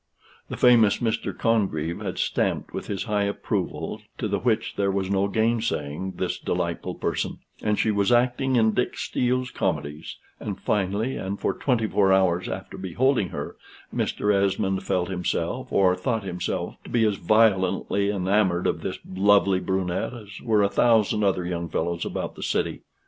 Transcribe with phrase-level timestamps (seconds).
[0.49, 1.31] The famous Mr.
[1.37, 6.39] Congreve had stamped with his high approval, to the which there was no gainsaying, this
[6.39, 11.85] delightful person: and she was acting in Dick Steele's comedies, and finally, and for twenty
[11.85, 13.57] four hours after beholding her,
[13.93, 14.33] Mr.
[14.33, 20.15] Esmond felt himself, or thought himself, to be as violently enamored of this lovely brunette,
[20.15, 22.81] as were a thousand other young fellows about the city.